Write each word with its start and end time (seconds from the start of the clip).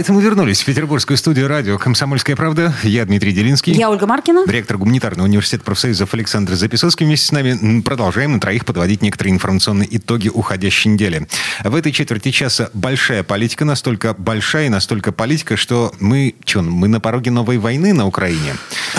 Это 0.00 0.14
мы 0.14 0.22
вернулись 0.22 0.62
в 0.62 0.64
петербургскую 0.64 1.18
студию 1.18 1.46
радио 1.46 1.76
«Комсомольская 1.76 2.34
правда». 2.34 2.74
Я 2.82 3.04
Дмитрий 3.04 3.32
Делинский. 3.32 3.74
Я 3.74 3.90
Ольга 3.90 4.06
Маркина. 4.06 4.50
Ректор 4.50 4.78
Гуманитарного 4.78 5.26
университета 5.26 5.62
профсоюзов 5.62 6.14
Александр 6.14 6.54
Записоцкий 6.54 7.04
вместе 7.04 7.26
с 7.26 7.32
нами 7.32 7.82
продолжаем 7.82 8.32
на 8.32 8.40
троих 8.40 8.64
подводить 8.64 9.02
некоторые 9.02 9.34
информационные 9.34 9.94
итоги 9.94 10.30
уходящей 10.30 10.90
недели. 10.90 11.28
В 11.64 11.74
этой 11.74 11.92
четверти 11.92 12.30
часа 12.30 12.70
большая 12.72 13.22
политика, 13.24 13.66
настолько 13.66 14.14
большая 14.14 14.68
и 14.68 14.68
настолько 14.70 15.12
политика, 15.12 15.58
что 15.58 15.92
мы, 16.00 16.34
что, 16.46 16.62
мы 16.62 16.88
на 16.88 17.00
пороге 17.00 17.30
новой 17.30 17.58
войны 17.58 17.92
на 17.92 18.06
Украине. 18.06 18.54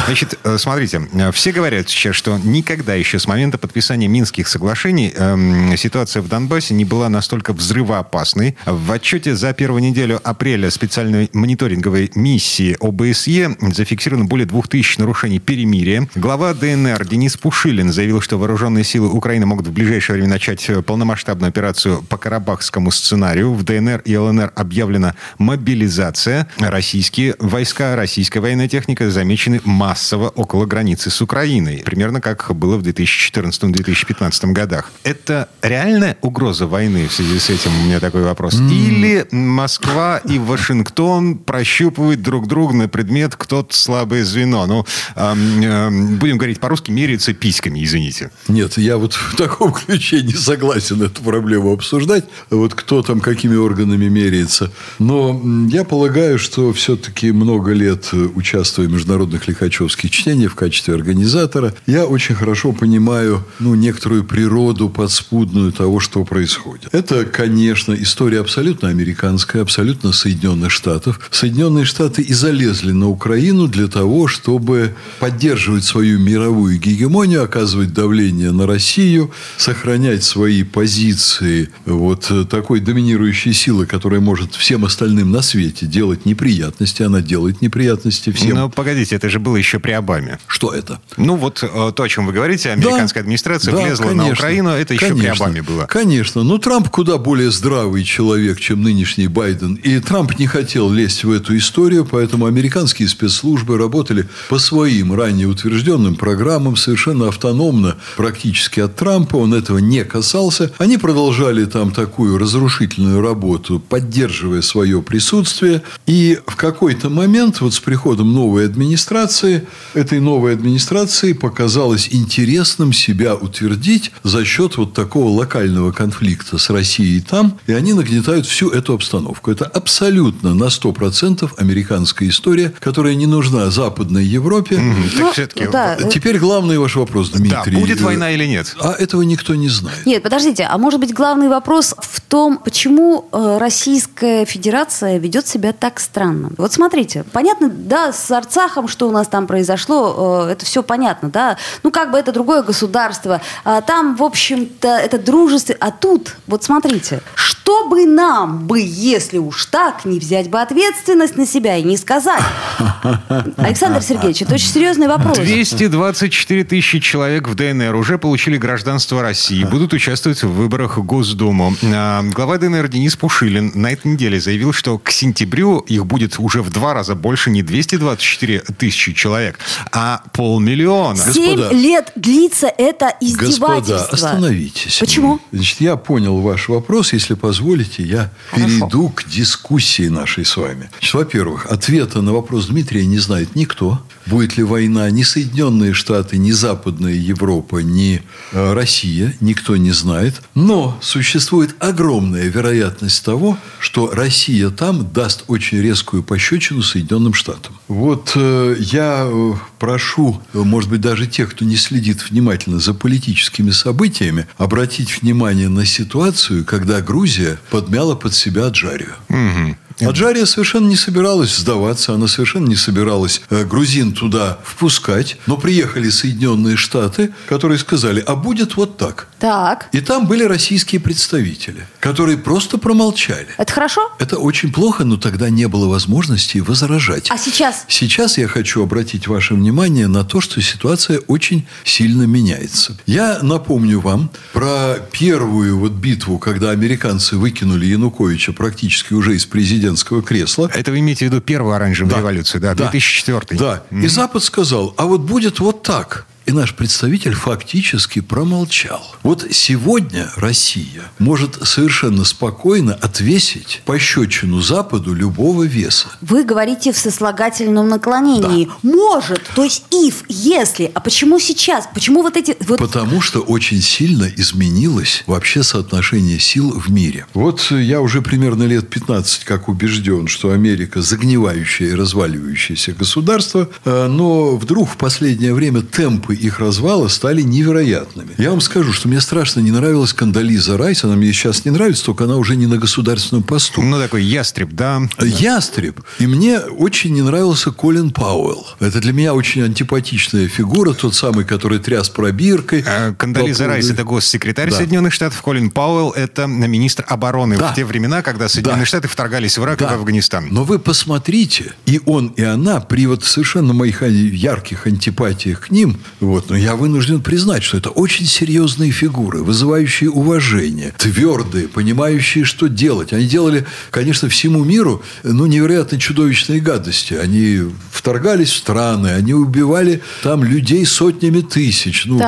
Значит, 0.06 0.38
э, 0.44 0.60
смотрите, 0.60 1.02
все 1.34 1.52
говорят 1.52 1.90
сейчас, 1.90 2.16
что 2.16 2.38
никогда 2.44 2.94
еще 2.94 3.18
с 3.18 3.26
момента 3.26 3.58
подписания 3.58 4.08
Минских 4.08 4.48
соглашений 4.48 5.12
эм, 5.16 5.76
ситуация 5.78 6.22
в 6.22 6.28
Донбассе 6.28 6.76
не 6.76 6.86
была 6.86 7.10
настолько 7.10 7.54
взрывоопасной. 7.54 8.56
В 8.68 8.92
отчете 8.92 9.34
за 9.34 9.52
первую 9.54 9.82
неделю 9.82 10.20
апреля 10.24 10.70
специальной 10.92 11.30
мониторинговой 11.32 12.12
миссии 12.16 12.76
ОБСЕ 12.82 13.56
зафиксировано 13.74 14.26
более 14.26 14.46
двух 14.46 14.68
тысяч 14.68 14.98
нарушений 14.98 15.40
перемирия. 15.40 16.10
Глава 16.16 16.54
ДНР 16.54 17.08
Денис 17.08 17.38
Пушилин 17.38 17.94
заявил, 17.94 18.20
что 18.20 18.38
вооруженные 18.38 18.84
силы 18.84 19.08
Украины 19.08 19.46
могут 19.46 19.68
в 19.68 19.72
ближайшее 19.72 20.16
время 20.16 20.32
начать 20.32 20.70
полномасштабную 20.86 21.48
операцию 21.48 22.04
по 22.10 22.18
карабахскому 22.18 22.92
сценарию. 22.92 23.54
В 23.54 23.64
ДНР 23.64 24.02
и 24.04 24.18
ЛНР 24.18 24.52
объявлена 24.54 25.16
мобилизация. 25.38 26.50
Российские 26.60 27.36
войска, 27.40 27.96
российская 27.96 28.42
военная 28.42 28.68
техника 28.68 29.10
замечены 29.10 29.62
массово 29.64 30.28
около 30.28 30.66
границы 30.66 31.10
с 31.10 31.22
Украиной. 31.22 31.84
Примерно 31.86 32.20
как 32.20 32.54
было 32.54 32.76
в 32.76 32.82
2014-2015 32.82 34.52
годах. 34.52 34.92
Это 35.06 35.48
реальная 35.62 36.18
угроза 36.20 36.68
войны 36.68 37.08
в 37.08 37.14
связи 37.14 37.40
с 37.40 37.50
этим? 37.50 37.72
У 37.80 37.86
меня 37.86 38.02
такой 38.02 38.24
вопрос. 38.24 38.56
Или 38.56 39.26
Москва 39.32 40.18
и 40.26 40.38
Вашингтон 40.38 40.81
Вашингтон 40.82 41.38
прощупывает 41.38 42.22
друг 42.22 42.48
друга 42.48 42.74
на 42.74 42.88
предмет, 42.88 43.36
кто-то 43.36 43.76
слабое 43.76 44.26
звено. 44.26 44.66
Ну, 44.66 44.86
э, 45.16 45.34
э, 45.64 46.18
будем 46.18 46.38
говорить 46.38 46.60
по-русски, 46.60 46.92
меряется 46.92 47.34
письками, 47.34 47.84
извините. 47.84 48.32
Нет, 48.48 48.78
я 48.78 48.98
вот 48.98 49.14
в 49.14 49.36
таком 49.36 49.72
ключе 49.86 50.22
не 50.24 50.34
согласен 50.34 51.02
эту 51.02 51.22
проблему 51.22 51.72
обсуждать. 51.72 52.26
Вот 52.50 52.74
кто 52.74 53.04
там 53.04 53.20
какими 53.20 53.56
органами 53.56 54.08
меряется. 54.08 54.72
Но 54.98 55.40
я 55.70 55.84
полагаю, 55.84 56.40
что 56.40 56.74
все-таки 56.74 57.32
много 57.32 57.74
лет 57.74 58.10
участвуя 58.12 58.88
в 58.88 58.92
международных 58.92 59.48
лихачевских 59.48 60.10
чтениях 60.10 60.54
в 60.54 60.56
качестве 60.56 60.96
организатора, 60.96 61.76
я 61.86 62.06
очень 62.06 62.36
хорошо 62.36 62.72
понимаю 62.72 63.46
ну, 63.60 63.76
некоторую 63.76 64.24
природу 64.24 64.90
подспудную 64.90 65.72
того, 65.72 66.00
что 66.00 66.24
происходит. 66.26 66.90
Это, 66.92 67.26
конечно, 67.26 67.94
история 67.94 68.40
абсолютно 68.40 68.90
американская, 68.90 69.62
абсолютно 69.62 70.12
соединенная 70.12 70.61
Соединенных 70.62 70.72
Штатов. 70.72 71.20
Соединенные 71.32 71.86
Штаты 71.86 72.22
и 72.22 72.34
залезли 72.34 72.92
на 72.92 73.10
Украину 73.10 73.68
для 73.68 73.88
того, 73.88 74.28
чтобы 74.28 74.96
поддерживать 75.20 75.84
свою 75.84 76.20
мировую 76.20 76.80
гегемонию, 76.80 77.44
оказывать 77.44 77.94
давление 77.94 78.52
на 78.52 78.68
Россию, 78.68 79.32
сохранять 79.58 80.24
свои 80.24 80.64
позиции 80.64 81.70
вот 81.86 82.32
такой 82.50 82.80
доминирующей 82.80 83.54
силы, 83.54 83.86
которая 83.86 84.20
может 84.20 84.56
всем 84.56 84.86
остальным 84.86 85.32
на 85.32 85.42
свете 85.42 85.86
делать 85.86 86.26
неприятности. 86.26 87.04
Она 87.04 87.22
делает 87.22 87.62
неприятности 87.62 88.32
всем. 88.32 88.56
Но 88.56 88.70
погодите, 88.70 89.16
это 89.16 89.30
же 89.30 89.40
было 89.40 89.58
еще 89.58 89.80
при 89.80 89.92
Обаме. 89.92 90.40
Что 90.48 90.74
это? 90.74 91.00
Ну, 91.18 91.36
вот 91.36 91.64
э, 91.64 91.92
то, 91.96 92.04
о 92.04 92.10
чем 92.10 92.28
вы 92.28 92.34
говорите, 92.34 92.72
американская 92.72 93.24
да, 93.24 93.26
администрация 93.26 93.74
да, 93.74 93.82
влезла 93.82 94.04
конечно, 94.06 94.28
на 94.28 94.34
Украину, 94.34 94.70
это 94.70 94.94
еще 94.94 95.08
конечно, 95.08 95.34
при 95.34 95.38
Обаме 95.38 95.62
было. 95.62 95.86
Конечно. 95.86 96.44
Но 96.44 96.58
Трамп 96.58 96.90
куда 96.90 97.18
более 97.18 97.52
здравый 97.52 98.04
человек, 98.04 98.60
чем 98.60 98.82
нынешний 98.84 99.28
Байден. 99.28 99.76
И 99.76 100.00
Трамп 100.00 100.38
не 100.38 100.48
хотел 100.52 100.92
лезть 100.92 101.24
в 101.24 101.32
эту 101.32 101.58
историю, 101.58 102.06
поэтому 102.06 102.46
американские 102.46 103.08
спецслужбы 103.08 103.78
работали 103.78 104.28
по 104.50 104.60
своим 104.60 105.14
ранее 105.14 105.48
утвержденным 105.48 106.16
программам, 106.16 106.76
совершенно 106.76 107.30
автономно 107.30 107.96
практически 108.18 108.82
от 108.82 108.98
Трампа. 108.98 109.38
Он 109.38 109.54
этого 109.54 109.78
не 109.78 110.04
касался. 110.04 110.74
Они 110.78 110.98
продолжали 110.98 111.64
там 111.64 111.92
такую 111.92 112.38
разрушительную 112.38 113.22
работу, 113.22 113.80
поддерживая 113.80 114.62
свое 114.62 115.02
присутствие. 115.02 115.84
И 116.06 116.38
в 116.46 116.58
какой-то 116.58 117.10
момент, 117.10 117.62
вот 117.62 117.74
с 117.74 117.80
приходом 117.80 118.34
новой 118.34 118.66
администрации, 118.66 119.66
этой 119.94 120.20
новой 120.20 120.54
администрации 120.54 121.32
показалось 121.32 122.10
интересным 122.12 122.92
себя 122.92 123.36
утвердить 123.36 124.12
за 124.24 124.44
счет 124.44 124.76
вот 124.76 124.94
такого 124.94 125.30
локального 125.30 125.94
конфликта 125.94 126.58
с 126.58 126.70
Россией 126.70 127.22
там. 127.22 127.58
И 127.68 127.72
они 127.72 127.94
нагнетают 127.94 128.46
всю 128.46 128.70
эту 128.70 128.94
обстановку. 128.94 129.50
Это 129.50 129.64
абсолютно 129.64 130.41
абсолютно 130.42 130.54
на 130.54 130.70
100% 130.70 131.52
американская 131.58 132.30
история, 132.30 132.74
которая 132.80 133.16
не 133.16 133.28
нужна 133.28 133.70
Западной 133.70 134.24
Европе. 134.24 134.76
Mm-hmm. 134.76 135.18
Так 135.18 135.34
все-таки... 135.34 135.68
Да. 135.68 135.96
Теперь 135.96 136.38
главный 136.38 136.78
ваш 136.78 136.96
вопрос, 136.96 137.30
Дмитрий. 137.30 137.74
Да, 137.74 137.80
будет 137.80 138.02
война 138.02 138.32
или 138.32 138.46
нет? 138.46 138.76
А 138.80 138.94
этого 138.94 139.22
никто 139.22 139.56
не 139.56 139.70
знает. 139.70 140.06
Нет, 140.06 140.24
подождите, 140.24 140.68
а 140.70 140.78
может 140.78 141.00
быть 141.00 141.14
главный 141.14 141.50
вопрос 141.50 141.96
в 142.00 142.22
том, 142.22 142.58
почему 142.58 143.26
э, 143.32 143.58
Российская 143.60 144.46
Федерация 144.46 145.18
ведет 145.18 145.48
себя 145.48 145.74
так 145.74 146.00
странно? 146.00 146.52
Вот 146.58 146.74
смотрите, 146.74 147.24
понятно, 147.32 147.70
да, 147.70 148.12
с 148.14 148.32
Арцахом, 148.32 148.88
что 148.88 149.08
у 149.08 149.12
нас 149.12 149.28
там 149.28 149.48
произошло, 149.48 150.46
э, 150.48 150.52
это 150.52 150.66
все 150.66 150.84
понятно, 150.84 151.30
да. 151.30 151.58
Ну, 151.84 151.92
как 151.92 152.12
бы 152.12 152.18
это 152.18 152.32
другое 152.32 152.64
государство. 152.64 153.42
А 153.64 153.82
там, 153.82 154.16
в 154.16 154.24
общем-то, 154.24 154.88
это 154.88 155.18
дружество. 155.18 155.76
А 155.80 155.92
тут, 155.92 156.36
вот 156.48 156.64
смотрите, 156.64 157.22
что 157.36 157.81
бы 157.92 158.06
нам 158.06 158.68
бы, 158.68 158.80
если 158.80 159.38
уж 159.38 159.66
так, 159.66 160.06
не 160.06 160.18
взять 160.18 160.50
бы 160.50 160.62
ответственность 160.62 161.36
на 161.36 161.46
себя 161.46 161.76
и 161.76 161.84
не 161.84 161.98
сказать. 161.98 162.42
Александр 163.58 164.02
Сергеевич, 164.02 164.44
это 164.44 164.54
очень 164.54 164.70
серьезный 164.70 165.10
вопрос. 165.10 165.38
224 165.38 166.64
тысячи 166.64 167.00
человек 167.00 167.50
в 167.50 167.56
ДНР 167.56 167.94
уже 167.96 168.18
получили 168.18 168.56
гражданство 168.56 169.22
России, 169.22 169.66
будут 169.66 169.92
участвовать 169.92 170.42
в 170.42 170.54
выборах 170.54 170.98
в 170.98 171.04
Госдуму. 171.04 171.76
А, 171.84 172.24
глава 172.24 172.58
ДНР 172.60 172.88
Денис 172.88 173.18
Пушилин 173.18 173.74
на 173.76 173.92
этой 173.92 174.14
неделе 174.14 174.40
заявил, 174.40 174.72
что 174.72 174.98
к 174.98 175.12
сентябрю 175.12 175.80
их 175.80 176.06
будет 176.06 176.40
уже 176.40 176.62
в 176.62 176.70
два 176.70 176.94
раза 176.94 177.16
больше 177.16 177.50
не 177.50 177.62
224 177.62 178.60
тысячи 178.78 179.12
человек, 179.12 179.60
а 179.92 180.24
полмиллиона. 180.32 181.18
Семь 181.18 181.58
Господа, 181.58 181.76
лет 181.76 182.12
длится 182.16 182.68
это 182.68 183.14
издевательство. 183.20 183.98
Господа, 183.98 184.14
остановитесь. 184.14 184.98
Почему? 185.00 185.42
Значит, 185.52 185.82
я 185.82 185.98
понял 185.98 186.40
ваш 186.40 186.70
вопрос. 186.70 187.12
Если 187.12 187.34
позволите, 187.34 187.81
я 188.04 188.32
Хорошо. 188.50 188.68
перейду 188.68 189.10
к 189.10 189.26
дискуссии 189.28 190.08
нашей 190.08 190.46
с 190.46 190.58
вами. 190.58 190.90
Значит, 190.92 191.14
во-первых, 191.14 191.66
ответа 191.66 192.22
на 192.22 192.34
вопрос 192.34 192.68
Дмитрия 192.68 193.06
не 193.06 193.20
знает 193.20 193.56
никто. 193.56 194.02
Будет 194.32 194.56
ли 194.56 194.64
война 194.64 195.10
ни 195.12 195.24
Соединенные 195.24 195.92
Штаты, 195.94 196.38
ни 196.38 196.52
Западная 196.52 197.12
Европа, 197.12 197.80
ни 197.80 198.24
э, 198.54 198.74
Россия, 198.74 199.36
никто 199.42 199.76
не 199.76 199.92
знает. 199.92 200.42
Но 200.56 200.98
существует 201.02 201.76
огромная 201.80 202.46
вероятность 202.46 203.26
того, 203.26 203.58
что 203.78 204.10
Россия 204.10 204.70
там 204.70 205.12
даст 205.12 205.44
очень 205.48 205.82
резкую 205.82 206.24
пощечину 206.24 206.82
Соединенным 206.82 207.34
Штатам. 207.34 207.78
Вот 207.90 208.32
э, 208.36 208.78
я 208.80 209.28
э, 209.30 209.54
прошу, 209.80 210.42
может 210.54 210.90
быть, 210.90 211.02
даже 211.02 211.28
тех, 211.28 211.52
кто 211.52 211.66
не 211.66 211.76
следит 211.76 212.30
внимательно 212.30 212.80
за 212.80 212.94
политическими 212.94 213.72
событиями, 213.72 214.48
обратить 214.58 215.22
внимание 215.22 215.68
на 215.68 215.86
ситуацию, 215.86 216.64
когда 216.64 217.02
Грузия 217.02 217.60
подмяла 217.70 218.16
под 218.16 218.34
себя 218.34 218.68
Аджарию. 218.68 219.12
Угу. 219.28 219.76
Аджария 220.00 220.46
совершенно 220.46 220.88
не 220.88 220.96
собиралась 220.96 221.56
сдаваться, 221.56 222.14
она 222.14 222.28
совершенно 222.28 222.68
не 222.68 222.76
собиралась 222.76 223.42
э, 223.50 223.66
грузин 223.66 224.14
туда 224.14 224.60
впускать, 224.64 225.38
но 225.48 225.58
приехали 225.58 226.10
Соединенные 226.10 226.78
Штаты, 226.78 227.34
которые 227.48 227.78
сказали, 227.78 228.24
а 228.26 228.36
будет 228.36 228.76
вот 228.78 228.98
так. 228.98 229.28
Так. 229.40 229.90
И 229.92 230.02
там 230.02 230.28
были 230.28 230.44
российские 230.44 231.02
представители, 231.02 231.88
которые 232.00 232.38
просто 232.38 232.78
промолчали. 232.78 233.48
Это 233.58 233.74
хорошо? 233.74 234.02
Это 234.20 234.38
очень 234.38 234.72
плохо, 234.72 235.04
но 235.04 235.18
тогда 235.18 235.50
не 235.50 235.68
было 235.68 235.88
возможности 235.88 236.60
возражать. 236.60 237.30
А 237.30 237.38
сейчас? 237.38 237.86
Сейчас 237.88 238.38
я 238.38 238.48
хочу 238.48 238.84
обратить 238.84 239.28
ваше 239.28 239.56
внимание 239.56 240.08
на 240.08 240.24
то, 240.24 240.42
что 240.42 240.62
ситуация 240.62 241.20
очень 241.28 241.68
сильно 241.84 242.24
меняется. 242.24 242.98
Я 243.06 243.40
напомню 243.42 244.00
вам 244.00 244.30
про 244.54 244.96
первую 245.12 245.78
вот 245.78 245.94
битву, 245.94 246.38
когда 246.40 246.72
американцы 246.72 247.36
выкинули 247.38 247.86
Януковича 247.86 248.54
практически 248.54 249.14
уже 249.14 249.36
из 249.36 249.46
президента 249.46 249.81
президентского 249.82 250.22
кресла. 250.22 250.70
Это 250.74 250.92
вы 250.92 251.00
имеете 251.00 251.26
в 251.26 251.32
виду 251.32 251.42
первую 251.42 251.74
оранжевую 251.74 252.14
да. 252.14 252.20
революцию, 252.20 252.62
да, 252.62 252.76
2004 252.76 253.60
Да. 253.60 253.84
Mm-hmm. 253.90 254.04
И 254.04 254.08
Запад 254.08 254.44
сказал, 254.44 254.94
а 254.98 255.06
вот 255.06 255.22
будет 255.22 255.60
вот 255.60 255.84
так. 255.84 256.26
И 256.48 256.52
наш 256.52 256.74
представитель 256.74 257.34
фактически 257.34 258.20
промолчал. 258.20 259.16
Вот 259.22 259.46
сегодня 259.52 260.30
Россия 260.38 261.04
может 261.20 261.60
совершенно 261.68 262.24
спокойно 262.26 262.94
отвесить 262.94 263.82
пощечину 263.86 264.60
Западу 264.60 265.14
любого 265.14 265.64
веса. 265.64 266.08
Вы 266.22 266.44
говорите 266.44 266.94
в 266.94 266.98
сослагательном 266.98 267.88
наклонении. 267.88 268.66
Да. 268.66 268.72
Может, 268.82 269.44
то 269.56 269.64
есть 269.64 269.86
if, 269.92 270.26
если. 270.28 270.92
А 270.94 271.00
почему 271.00 271.40
сейчас? 271.40 271.88
Почему 271.94 272.24
вот 272.24 272.36
эти... 272.36 272.58
Вот... 272.62 272.80
Потому 272.80 273.22
что 273.22 273.42
очень 273.42 273.82
сильно 273.82 274.26
изменилось 274.26 275.24
вообще 275.28 275.62
соотношение 275.62 276.40
сил 276.40 276.72
в 276.72 276.90
мире. 276.90 277.28
Вот 277.36 277.70
я 277.70 278.02
уже 278.02 278.22
примерно 278.24 278.64
лет 278.64 278.90
15 278.90 279.44
как 279.44 279.70
убежден, 279.70 280.28
что 280.28 280.52
Америка 280.52 281.02
загнивающее 281.02 281.90
и 281.90 281.94
разваливающееся 281.94 282.94
государство, 282.94 283.70
э, 283.86 284.08
но 284.08 284.56
вдруг 284.58 284.90
в 284.90 284.98
последнее 284.98 285.54
время 285.54 285.82
темпы 285.82 286.31
их 286.32 286.60
развала 286.60 287.08
стали 287.08 287.42
невероятными. 287.42 288.30
Я 288.38 288.52
вам 288.52 288.62
скажу, 288.62 288.94
что 288.94 289.08
мне 289.08 289.22
страшно 289.22 289.60
не 289.60 289.72
нравилась 289.72 290.14
Кандализа 290.14 290.78
Райс, 290.78 291.04
она 291.04 291.16
мне 291.16 291.32
сейчас 291.34 291.66
не 291.66 291.72
нравится, 291.72 292.06
только 292.06 292.26
она 292.26 292.38
уже 292.38 292.56
не 292.56 292.68
на 292.68 292.78
государственном 292.78 293.44
посту. 293.44 293.82
Ну, 293.82 294.00
такой 294.00 294.24
ястреб, 294.24 294.70
да. 294.72 295.02
Ястреб. 295.20 296.02
И 296.20 296.28
мне 296.28 296.60
очень 296.60 297.14
не 297.14 297.22
нравился 297.22 297.72
Колин 297.72 298.12
Пауэлл. 298.12 298.66
Это 298.80 299.00
для 299.00 299.14
меня 299.14 299.34
очень 299.34 299.64
антипатичная 299.64 300.48
фигура, 300.48 300.94
тот 300.94 301.16
самый, 301.16 301.46
который 301.46 301.80
тряс 301.80 302.10
пробиркой. 302.10 302.84
А, 302.88 303.14
Кандализа 303.14 303.68
Райс– 303.68 303.90
это 303.92 304.04
госсекретарь 304.04 304.70
да. 304.70 304.78
Соединенных 304.78 305.14
Штатов, 305.14 305.42
Колин 305.42 305.70
Пауэлл– 305.70 306.12
это 306.16 306.48
министр 306.48 307.06
обороны 307.08 307.58
да. 307.58 307.72
в 307.72 307.76
те 307.76 307.86
времена, 307.86 308.22
когда 308.22 308.48
Соединенные 308.48 308.82
да. 308.82 308.86
Штаты 308.86 309.08
вторгались 309.08 309.58
в 309.58 309.64
Ирак 309.64 309.80
да. 309.80 309.86
и 309.86 309.90
в 309.90 309.94
Афганистан. 309.94 310.48
Но 310.52 310.64
вы 310.64 310.80
посмотрите, 310.80 311.74
и 311.86 312.02
он, 312.06 312.28
и 312.30 312.44
она 312.44 312.80
при 312.80 313.06
вот 313.08 313.24
совершенно 313.24 313.74
моих 313.74 314.02
ярких 314.02 314.88
антипатиях 314.88 315.68
к 315.68 315.72
ним, 315.72 316.00
вот, 316.22 316.52
но 316.52 316.56
я 316.56 316.76
вынужден 316.76 317.22
признать, 317.22 317.64
что 317.64 317.78
это 317.78 317.90
очень 317.90 318.28
серьезные 318.28 318.92
фигуры, 318.92 319.44
вызывающие 319.44 320.10
уважение, 320.10 320.94
твердые, 320.98 321.68
понимающие, 321.68 322.46
что 322.46 322.68
делать. 322.68 323.12
Они 323.12 323.26
делали, 323.26 323.66
конечно, 323.90 324.30
всему 324.30 324.64
миру, 324.64 325.04
ну, 325.24 325.48
невероятно 325.48 326.00
чудовищные 326.00 326.62
гадости. 326.62 327.16
Они 327.16 327.62
вторгались 327.92 328.52
в 328.52 328.58
страны, 328.58 329.08
они 329.08 329.34
убивали 329.34 330.02
там 330.22 330.44
людей 330.44 330.86
сотнями 330.86 331.42
тысяч, 331.42 332.06
ну, 332.06 332.20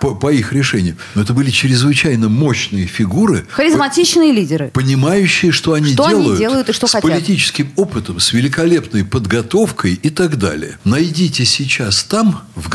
по, 0.00 0.14
по 0.14 0.32
их 0.32 0.54
решению. 0.54 0.96
Но 1.14 1.20
это 1.20 1.34
были 1.34 1.50
чрезвычайно 1.50 2.30
мощные 2.30 2.86
фигуры. 2.86 3.46
Харизматичные 3.50 4.32
лидеры. 4.32 4.70
Понимающие, 4.72 5.52
что 5.52 5.74
они 5.74 5.92
что 5.92 6.08
делают. 6.08 6.28
Они 6.30 6.38
делают 6.38 6.68
и 6.70 6.72
что 6.72 6.86
с 6.86 6.92
хотят. 6.92 7.10
политическим 7.10 7.70
опытом, 7.76 8.18
с 8.18 8.32
великолепной 8.32 9.04
подготовкой 9.04 10.00
и 10.02 10.08
так 10.08 10.38
далее. 10.38 10.78
Найдите 10.84 11.44
сейчас 11.44 12.02
там, 12.04 12.40
в 12.56 12.70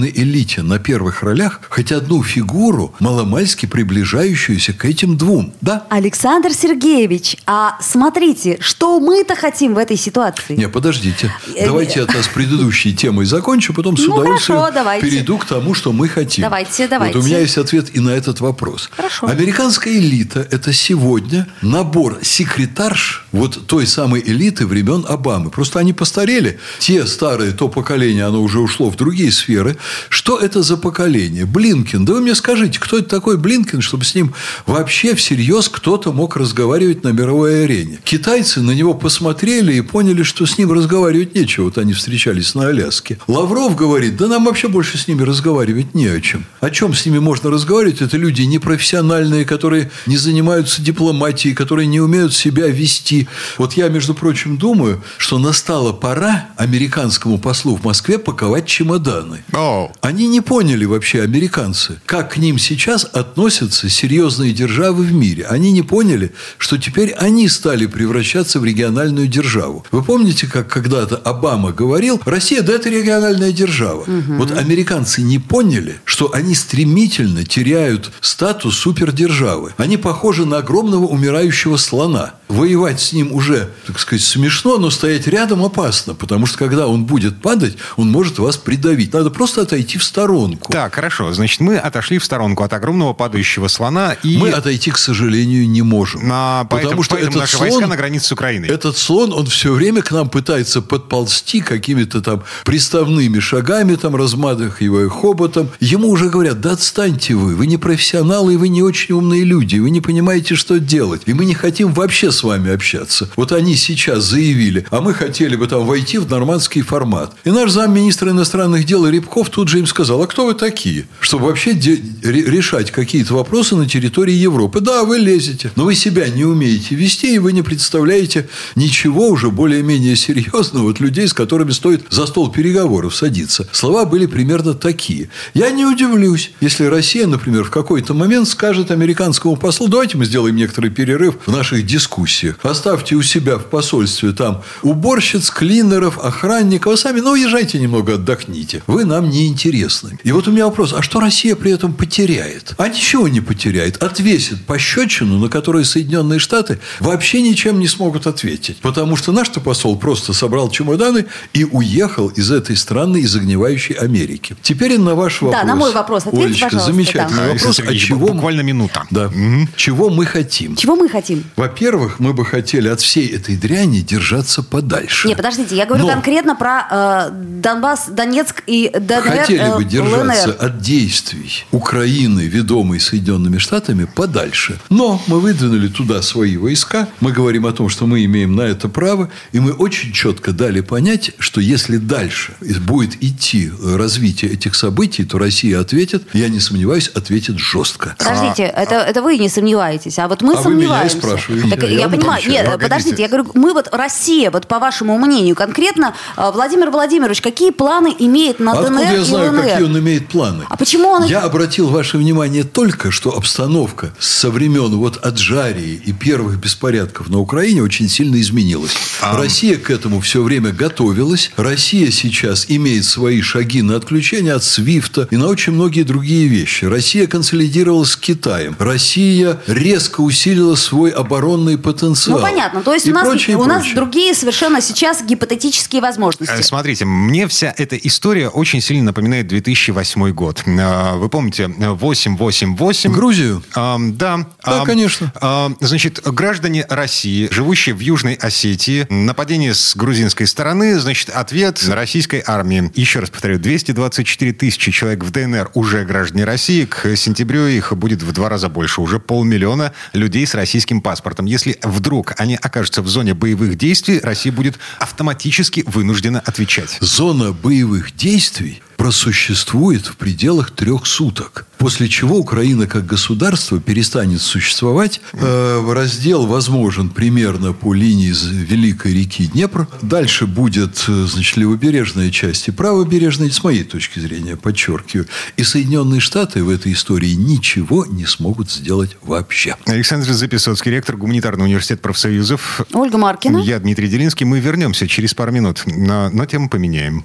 государственной 0.00 0.12
элите, 0.14 0.62
на 0.62 0.78
первых 0.78 1.22
ролях, 1.22 1.60
хоть 1.68 1.92
одну 1.92 2.22
фигуру, 2.22 2.94
маломальски 3.00 3.66
приближающуюся 3.66 4.72
к 4.72 4.84
этим 4.84 5.16
двум. 5.16 5.52
Да? 5.60 5.86
Александр 5.90 6.52
Сергеевич, 6.52 7.36
а 7.46 7.76
смотрите, 7.80 8.58
что 8.60 9.00
мы-то 9.00 9.36
хотим 9.36 9.74
в 9.74 9.78
этой 9.78 9.96
ситуации? 9.96 10.56
Не, 10.56 10.68
подождите. 10.68 11.32
Э, 11.56 11.66
давайте 11.66 12.00
я 12.00 12.22
с 12.22 12.28
предыдущей 12.28 12.94
темой 12.94 13.26
закончу, 13.26 13.72
потом 13.72 13.96
с 13.96 14.06
ну, 14.06 14.14
удовольствием 14.14 14.60
хорошо, 14.60 15.00
перейду 15.00 15.38
к 15.38 15.46
тому, 15.46 15.74
что 15.74 15.92
мы 15.92 16.08
хотим. 16.08 16.42
Давайте, 16.42 16.88
давайте. 16.88 17.18
Вот 17.18 17.24
у 17.24 17.26
меня 17.26 17.38
есть 17.38 17.58
ответ 17.58 17.96
и 17.96 18.00
на 18.00 18.10
этот 18.10 18.40
вопрос. 18.40 18.90
Хорошо. 18.92 19.26
Американская 19.26 19.94
элита– 19.94 20.46
это 20.50 20.72
сегодня 20.72 21.46
набор 21.62 22.18
секретарш 22.22 23.26
вот 23.32 23.66
той 23.66 23.86
самой 23.86 24.22
элиты 24.24 24.66
времен 24.66 25.04
Обамы. 25.08 25.50
Просто 25.50 25.78
они 25.78 25.92
постарели. 25.92 26.58
Те 26.78 27.06
старые, 27.06 27.52
то 27.52 27.68
поколение, 27.68 28.24
оно 28.24 28.42
уже 28.42 28.60
ушло 28.60 28.90
в 28.90 28.96
другие 28.96 29.32
сферы. 29.32 29.76
Что 30.08 30.38
это 30.38 30.62
за 30.62 30.76
поколение? 30.76 31.46
Блинкин. 31.46 32.04
Да 32.04 32.14
вы 32.14 32.20
мне 32.20 32.34
скажите, 32.34 32.78
кто 32.78 32.98
это 32.98 33.08
такой 33.08 33.36
Блинкин, 33.36 33.80
чтобы 33.80 34.04
с 34.04 34.14
ним 34.14 34.34
вообще 34.66 35.14
всерьез 35.14 35.68
кто-то 35.68 36.12
мог 36.12 36.36
разговаривать 36.36 37.04
на 37.04 37.08
мировой 37.08 37.64
арене? 37.64 37.98
Китайцы 38.04 38.60
на 38.60 38.72
него 38.72 38.94
посмотрели 38.94 39.74
и 39.74 39.80
поняли, 39.80 40.22
что 40.22 40.46
с 40.46 40.58
ним 40.58 40.72
разговаривать 40.72 41.34
нечего. 41.34 41.64
Вот 41.64 41.78
они 41.78 41.92
встречались 41.92 42.54
на 42.54 42.68
Аляске. 42.68 43.18
Лавров 43.26 43.76
говорит, 43.76 44.16
да 44.16 44.28
нам 44.28 44.44
вообще 44.44 44.68
больше 44.68 44.98
с 44.98 45.08
ними 45.08 45.22
разговаривать 45.22 45.94
не 45.94 46.06
о 46.06 46.20
чем. 46.20 46.44
О 46.60 46.70
чем 46.70 46.94
с 46.94 47.06
ними 47.06 47.18
можно 47.18 47.50
разговаривать? 47.50 48.00
Это 48.00 48.16
люди 48.16 48.42
непрофессиональные, 48.42 49.44
которые 49.44 49.90
не 50.06 50.16
занимаются 50.16 50.82
дипломатией, 50.82 51.54
которые 51.54 51.86
не 51.86 52.00
умеют 52.00 52.34
себя 52.34 52.66
вести. 52.68 53.28
Вот 53.58 53.74
я, 53.74 53.88
между 53.88 54.14
прочим, 54.14 54.56
думаю, 54.56 55.02
что 55.18 55.38
настала 55.38 55.92
пора 55.92 56.48
американскому 56.56 57.38
послу 57.38 57.76
в 57.76 57.84
Москве 57.84 58.18
паковать 58.18 58.66
чемоданы. 58.66 59.44
Oh. 59.80 59.90
Они 60.00 60.26
не 60.26 60.40
поняли 60.40 60.84
вообще, 60.84 61.22
американцы, 61.22 62.00
как 62.04 62.32
к 62.32 62.36
ним 62.36 62.58
сейчас 62.58 63.04
относятся 63.04 63.88
серьезные 63.88 64.52
державы 64.52 65.04
в 65.04 65.12
мире. 65.12 65.46
Они 65.46 65.72
не 65.72 65.82
поняли, 65.82 66.32
что 66.58 66.76
теперь 66.76 67.12
они 67.12 67.48
стали 67.48 67.86
превращаться 67.86 68.60
в 68.60 68.64
региональную 68.64 69.26
державу. 69.26 69.84
Вы 69.90 70.02
помните, 70.02 70.46
как 70.46 70.68
когда-то 70.68 71.16
Обама 71.16 71.72
говорил, 71.72 72.20
Россия, 72.24 72.62
да 72.62 72.74
это 72.74 72.90
региональная 72.90 73.52
держава. 73.52 74.02
Угу. 74.02 74.34
Вот 74.38 74.50
американцы 74.52 75.22
не 75.22 75.38
поняли, 75.38 76.00
что 76.04 76.32
они 76.34 76.54
стремительно 76.54 77.44
теряют 77.44 78.10
статус 78.20 78.76
супердержавы. 78.76 79.72
Они 79.76 79.96
похожи 79.96 80.44
на 80.44 80.58
огромного 80.58 81.06
умирающего 81.06 81.76
слона. 81.76 82.34
Воевать 82.50 83.00
с 83.00 83.12
ним 83.12 83.32
уже, 83.32 83.70
так 83.86 83.98
сказать, 84.00 84.24
смешно, 84.24 84.78
но 84.78 84.90
стоять 84.90 85.26
рядом 85.28 85.64
опасно, 85.64 86.14
потому 86.14 86.46
что 86.46 86.58
когда 86.58 86.88
он 86.88 87.04
будет 87.04 87.40
падать, 87.40 87.76
он 87.96 88.10
может 88.10 88.38
вас 88.38 88.56
придавить. 88.56 89.12
Надо 89.12 89.30
просто 89.30 89.62
отойти 89.62 89.98
в 89.98 90.04
сторонку. 90.04 90.72
Так, 90.72 90.94
хорошо. 90.94 91.32
Значит, 91.32 91.60
мы 91.60 91.76
отошли 91.76 92.18
в 92.18 92.24
сторонку 92.24 92.64
от 92.64 92.72
огромного 92.72 93.12
падающего 93.12 93.68
слона. 93.68 94.16
И... 94.24 94.36
Мы 94.36 94.50
отойти, 94.50 94.90
к 94.90 94.98
сожалению, 94.98 95.68
не 95.68 95.82
можем. 95.82 96.22
Потому 96.22 96.66
поэтому, 96.68 97.02
что 97.04 97.14
поэтому 97.14 97.30
этот 97.30 97.40
наши 97.42 97.56
слон, 97.56 97.68
войска 97.68 97.86
на 97.86 97.96
границе 97.96 98.26
с 98.26 98.32
Украиной. 98.32 98.68
Этот 98.68 98.96
слон, 98.98 99.32
он 99.32 99.46
все 99.46 99.72
время 99.72 100.02
к 100.02 100.10
нам 100.10 100.28
пытается 100.28 100.82
подползти 100.82 101.60
какими-то 101.60 102.20
там 102.20 102.42
приставными 102.64 103.38
шагами, 103.38 103.94
там, 103.94 104.16
размахивая 104.16 105.08
хоботом. 105.08 105.70
Ему 105.78 106.08
уже 106.08 106.28
говорят, 106.28 106.60
да 106.60 106.72
отстаньте 106.72 107.34
вы, 107.34 107.54
вы 107.54 107.66
не 107.68 107.76
профессионалы, 107.76 108.58
вы 108.58 108.68
не 108.68 108.82
очень 108.82 109.14
умные 109.14 109.44
люди, 109.44 109.78
вы 109.78 109.90
не 109.90 110.00
понимаете, 110.00 110.56
что 110.56 110.80
делать. 110.80 111.22
И 111.26 111.32
мы 111.32 111.44
не 111.44 111.54
хотим 111.54 111.92
вообще 111.92 112.32
с 112.32 112.39
вами 112.42 112.72
общаться. 112.72 113.28
Вот 113.36 113.52
они 113.52 113.76
сейчас 113.76 114.24
заявили, 114.24 114.86
а 114.90 115.00
мы 115.00 115.14
хотели 115.14 115.56
бы 115.56 115.66
там 115.66 115.84
войти 115.86 116.18
в 116.18 116.28
нормандский 116.30 116.82
формат. 116.82 117.34
И 117.44 117.50
наш 117.50 117.70
замминистра 117.70 118.30
иностранных 118.30 118.84
дел 118.84 119.06
Рябков 119.06 119.50
тут 119.50 119.68
же 119.68 119.78
им 119.78 119.86
сказал, 119.86 120.22
а 120.22 120.26
кто 120.26 120.46
вы 120.46 120.54
такие, 120.54 121.06
чтобы 121.20 121.46
вообще 121.46 121.72
решать 121.72 122.90
какие-то 122.90 123.34
вопросы 123.34 123.76
на 123.76 123.88
территории 123.88 124.34
Европы? 124.34 124.80
Да, 124.80 125.04
вы 125.04 125.18
лезете, 125.18 125.70
но 125.76 125.84
вы 125.84 125.94
себя 125.94 126.28
не 126.28 126.44
умеете 126.44 126.94
вести, 126.94 127.34
и 127.34 127.38
вы 127.38 127.52
не 127.52 127.62
представляете 127.62 128.48
ничего 128.76 129.28
уже 129.28 129.50
более-менее 129.50 130.16
серьезного 130.16 130.90
от 130.90 131.00
людей, 131.00 131.28
с 131.28 131.32
которыми 131.32 131.70
стоит 131.70 132.04
за 132.10 132.26
стол 132.26 132.50
переговоров 132.50 133.14
садиться. 133.14 133.68
Слова 133.72 134.04
были 134.04 134.26
примерно 134.26 134.74
такие. 134.74 135.30
Я 135.54 135.70
не 135.70 135.84
удивлюсь, 135.84 136.52
если 136.60 136.84
Россия, 136.84 137.26
например, 137.26 137.64
в 137.64 137.70
какой-то 137.70 138.14
момент 138.14 138.48
скажет 138.48 138.90
американскому 138.90 139.56
послу, 139.56 139.88
давайте 139.88 140.16
мы 140.16 140.24
сделаем 140.24 140.56
некоторый 140.56 140.90
перерыв 140.90 141.36
в 141.46 141.50
наших 141.50 141.86
дискуссиях. 141.86 142.29
Оставьте 142.62 143.14
у 143.14 143.22
себя 143.22 143.58
в 143.58 143.64
посольстве 143.64 144.32
там 144.32 144.62
уборщиц, 144.82 145.50
клинеров, 145.50 146.18
охранников, 146.18 146.94
а 146.94 146.96
сами, 146.96 147.20
ну, 147.20 147.32
уезжайте 147.32 147.78
немного, 147.78 148.14
отдохните. 148.14 148.82
Вы 148.86 149.04
нам 149.04 149.30
не 149.30 149.46
интересны. 149.46 150.18
И 150.22 150.32
вот 150.32 150.48
у 150.48 150.52
меня 150.52 150.66
вопрос, 150.66 150.92
а 150.92 151.02
что 151.02 151.20
Россия 151.20 151.56
при 151.56 151.72
этом 151.72 151.92
потеряет? 151.92 152.74
А 152.78 152.88
ничего 152.88 153.28
не 153.28 153.40
потеряет. 153.40 154.02
Отвесит 154.02 154.64
пощечину, 154.64 155.38
на 155.38 155.48
которую 155.48 155.84
Соединенные 155.84 156.38
Штаты 156.38 156.78
вообще 157.00 157.42
ничем 157.42 157.80
не 157.80 157.88
смогут 157.88 158.26
ответить. 158.26 158.78
Потому 158.78 159.16
что 159.16 159.32
наш-то 159.32 159.60
посол 159.60 159.96
просто 159.96 160.32
собрал 160.32 160.70
чемоданы 160.70 161.26
и 161.52 161.64
уехал 161.64 162.28
из 162.28 162.50
этой 162.50 162.76
странной 162.76 163.22
и 163.22 163.26
загнивающей 163.26 163.94
Америки. 163.94 164.56
Теперь 164.62 164.98
на 164.98 165.14
ваш 165.14 165.42
вопрос. 165.42 165.60
Да, 165.60 165.66
на 165.66 165.74
мой 165.74 165.92
вопрос 165.92 166.26
ответьте, 166.26 166.46
Олечка, 166.46 166.64
пожалуйста. 166.66 166.92
замечательный 166.92 167.36
да. 167.36 167.52
вопрос. 167.52 167.80
А 167.80 167.94
чего... 167.94 168.28
Буквально 168.28 168.60
минута. 168.60 169.06
Да. 169.10 169.26
Угу. 169.26 169.68
Чего 169.76 170.10
мы 170.10 170.26
хотим? 170.26 170.76
Чего 170.76 170.96
мы 170.96 171.08
хотим? 171.08 171.44
Во-первых, 171.56 172.19
мы 172.20 172.32
бы 172.32 172.44
хотели 172.44 172.88
от 172.88 173.00
всей 173.00 173.28
этой 173.28 173.56
дряни 173.56 174.00
держаться 174.00 174.62
подальше. 174.62 175.28
Нет, 175.28 175.36
подождите, 175.36 175.76
я 175.76 175.86
говорю 175.86 176.06
Но... 176.06 176.12
конкретно 176.12 176.54
про 176.54 176.86
э, 176.90 177.30
Донбасс, 177.32 178.08
Донецк 178.08 178.62
и 178.66 178.90
ДНР, 178.94 179.38
Хотели 179.40 179.74
бы 179.74 179.82
э, 179.82 179.84
держаться 179.84 180.48
ЛНР. 180.48 180.56
от 180.64 180.78
действий 180.80 181.64
Украины, 181.72 182.42
ведомой 182.42 183.00
Соединенными 183.00 183.58
Штатами, 183.58 184.04
подальше. 184.04 184.78
Но 184.90 185.20
мы 185.26 185.40
выдвинули 185.40 185.88
туда 185.88 186.22
свои 186.22 186.56
войска. 186.56 187.08
Мы 187.20 187.32
говорим 187.32 187.66
о 187.66 187.72
том, 187.72 187.88
что 187.88 188.06
мы 188.06 188.24
имеем 188.24 188.54
на 188.54 188.62
это 188.62 188.88
право. 188.88 189.30
И 189.52 189.60
мы 189.60 189.72
очень 189.72 190.12
четко 190.12 190.52
дали 190.52 190.80
понять, 190.80 191.32
что 191.38 191.60
если 191.60 191.96
дальше 191.96 192.54
будет 192.86 193.22
идти 193.22 193.70
развитие 193.82 194.52
этих 194.52 194.74
событий, 194.74 195.24
то 195.24 195.38
Россия 195.38 195.80
ответит, 195.80 196.22
я 196.32 196.48
не 196.48 196.60
сомневаюсь, 196.60 197.08
ответит 197.08 197.58
жестко. 197.58 198.14
Подождите, 198.18 198.66
а, 198.66 198.82
это, 198.82 198.96
это 198.96 199.22
вы 199.22 199.38
не 199.38 199.48
сомневаетесь, 199.48 200.18
а 200.18 200.28
вот 200.28 200.42
мы 200.42 200.54
а 200.54 200.62
сомневаемся. 200.62 200.70
вы 200.70 200.88
меня 200.88 201.06
и 201.06 201.08
спрашиваете. 201.08 201.70
Так, 201.70 201.82
я, 201.84 201.88
я 201.88 202.08
понимаю. 202.10 202.42
Нет, 202.46 202.64
Погодите. 202.66 202.88
подождите, 202.88 203.22
я 203.22 203.28
говорю, 203.28 203.50
мы 203.54 203.72
вот 203.72 203.88
Россия, 203.92 204.50
вот 204.50 204.66
по 204.66 204.78
вашему 204.78 205.18
мнению, 205.18 205.54
конкретно 205.54 206.14
э, 206.36 206.50
Владимир 206.52 206.90
Владимирович, 206.90 207.40
какие 207.40 207.70
планы 207.70 208.14
имеет 208.18 208.60
на 208.60 208.72
Откуда 208.72 208.90
ДНР 208.90 209.02
я 209.02 209.16
и 209.16 209.24
знаю, 209.24 209.52
ЛНР? 209.52 209.62
какие 209.62 209.84
он 209.84 209.98
имеет 209.98 210.28
планы? 210.28 210.64
А 210.68 210.76
почему 210.76 211.08
он... 211.08 211.24
Я 211.24 211.40
обратил 211.42 211.88
ваше 211.88 212.18
внимание 212.18 212.64
только, 212.64 213.10
что 213.10 213.36
обстановка 213.36 214.12
со 214.18 214.50
времен 214.50 214.96
вот 214.96 215.24
Аджарии 215.24 216.02
и 216.04 216.12
первых 216.12 216.58
беспорядков 216.58 217.28
на 217.28 217.38
Украине 217.38 217.82
очень 217.82 218.08
сильно 218.08 218.40
изменилась. 218.40 218.92
Россия 219.22 219.76
к 219.76 219.90
этому 219.90 220.20
все 220.20 220.42
время 220.42 220.72
готовилась. 220.72 221.50
Россия 221.56 222.10
сейчас 222.10 222.66
имеет 222.68 223.04
свои 223.04 223.40
шаги 223.42 223.82
на 223.82 223.96
отключение 223.96 224.54
от 224.54 224.64
Свифта 224.64 225.28
и 225.30 225.36
на 225.36 225.48
очень 225.48 225.72
многие 225.72 226.02
другие 226.02 226.46
вещи. 226.48 226.84
Россия 226.84 227.26
консолидировалась 227.26 228.12
с 228.12 228.16
Китаем. 228.16 228.76
Россия 228.78 229.60
резко 229.66 230.20
усилила 230.20 230.74
свой 230.74 231.10
оборонный 231.10 231.78
потенциал. 231.78 231.89
Ну, 232.26 232.38
понятно. 232.38 232.82
То 232.82 232.94
есть 232.94 233.06
И 233.06 233.10
у 233.10 233.14
нас, 233.14 233.24
прочее, 233.26 233.56
у 233.56 233.64
нас 233.64 233.78
прочее. 233.82 233.94
другие 233.96 234.34
совершенно 234.34 234.80
сейчас 234.80 235.22
гипотетические 235.22 236.00
возможности. 236.02 236.54
Э, 236.54 236.62
Смотрите, 236.62 237.04
мне 237.04 237.46
вся 237.48 237.74
эта 237.76 237.96
история 237.96 238.48
очень 238.48 238.80
сильно 238.80 239.04
напоминает 239.04 239.46
2008 239.48 240.30
год. 240.32 240.62
Э, 240.66 241.16
Вы 241.16 241.28
помните, 241.28 241.68
888... 241.68 243.12
Грузию? 243.12 243.62
Ам, 243.74 244.16
да. 244.16 244.38
Да, 244.64 244.80
Ам, 244.80 244.84
конечно. 244.86 245.32
ам, 245.40 245.76
значит, 245.80 246.20
граждане 246.24 246.86
России, 246.88 247.48
живущие 247.50 247.94
в 247.94 248.00
Южной 248.00 248.34
Осетии, 248.34 249.06
нападение 249.10 249.74
с 249.74 249.96
грузинской 249.96 250.46
стороны, 250.46 250.98
значит, 250.98 251.30
ответ 251.30 251.82
российской 251.88 252.42
армии. 252.46 252.90
Еще 252.94 253.20
раз 253.20 253.30
повторю, 253.30 253.58
224 253.58 254.52
тысячи 254.52 254.90
человек 254.92 255.24
в 255.24 255.30
ДНР 255.30 255.70
уже 255.74 256.04
граждане 256.04 256.44
России. 256.44 256.84
К 256.84 257.16
сентябрю 257.16 257.66
их 257.66 257.92
будет 257.96 258.22
в 258.22 258.32
два 258.32 258.48
раза 258.48 258.68
больше. 258.68 259.00
Уже 259.00 259.18
полмиллиона 259.18 259.92
людей 260.12 260.46
с 260.46 260.54
российским 260.54 261.00
паспортом. 261.00 261.46
Если 261.46 261.78
вдруг 261.82 262.34
они 262.38 262.56
окажутся 262.56 263.02
в 263.02 263.08
зоне 263.08 263.34
боевых 263.34 263.76
действий, 263.76 264.20
Россия 264.22 264.52
будет 264.52 264.78
автоматически 264.98 265.84
вынуждена 265.86 266.40
отвечать. 266.40 266.98
Зона 267.00 267.52
боевых 267.52 268.14
действий 268.16 268.82
просуществует 269.00 270.04
в 270.04 270.16
пределах 270.16 270.72
трех 270.72 271.06
суток. 271.06 271.64
После 271.78 272.06
чего 272.06 272.36
Украина 272.36 272.86
как 272.86 273.06
государство 273.06 273.80
перестанет 273.80 274.42
существовать. 274.42 275.22
Э, 275.32 275.82
раздел 275.90 276.44
возможен 276.44 277.08
примерно 277.08 277.72
по 277.72 277.94
линии 277.94 278.30
Великой 278.30 279.14
реки 279.14 279.46
Днепр. 279.46 279.88
Дальше 280.02 280.46
будет, 280.46 281.02
э, 281.08 281.26
значит, 281.26 281.56
левобережная 281.56 282.30
часть 282.30 282.68
и 282.68 282.72
правобережная, 282.72 283.48
с 283.48 283.64
моей 283.64 283.84
точки 283.84 284.18
зрения, 284.18 284.58
подчеркиваю. 284.58 285.26
И 285.56 285.64
Соединенные 285.64 286.20
Штаты 286.20 286.62
в 286.62 286.68
этой 286.68 286.92
истории 286.92 287.32
ничего 287.32 288.04
не 288.04 288.26
смогут 288.26 288.70
сделать 288.70 289.16
вообще. 289.22 289.76
Александр 289.86 290.30
Записоцкий, 290.30 290.90
ректор 290.90 291.16
Гуманитарного 291.16 291.66
университета 291.66 292.02
профсоюзов. 292.02 292.82
Ольга 292.92 293.16
Маркина. 293.16 293.60
Я 293.60 293.78
Дмитрий 293.78 294.08
Делинский. 294.08 294.44
Мы 294.44 294.60
вернемся 294.60 295.08
через 295.08 295.32
пару 295.32 295.52
минут, 295.52 295.84
но, 295.86 296.28
но 296.28 296.44
тему 296.44 296.68
поменяем. 296.68 297.24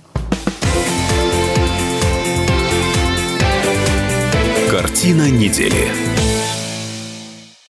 Картина 4.95 5.29
недели. 5.29 6.14